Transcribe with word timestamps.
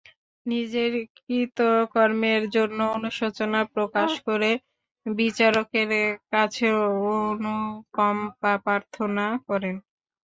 নিজের 0.45 0.91
কৃতকর্মের 1.17 2.43
জন্য 2.55 2.79
অনুশোচনা 2.95 3.59
প্রকাশ 3.75 4.11
করে 4.27 4.51
বিচারকের 5.05 5.91
কাছে 6.31 6.67
অনুকম্পা 7.19 8.53
প্রার্থনা 8.65 9.25
করেন। 9.47 9.75